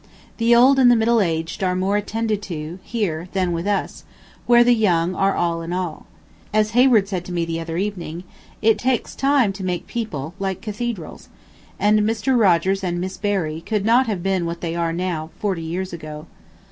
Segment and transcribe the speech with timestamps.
[0.37, 4.03] The old and the middle aged are more attended to here than with us,
[4.47, 6.07] where the young are all in all.
[6.51, 8.23] As Hayward said to me the other evening,
[8.63, 11.29] "it takes time to make people, like cathedrals,"
[11.79, 12.35] and Mr.
[12.35, 16.25] Rogers and Miss Berry could not have been what they are now, forty years ago.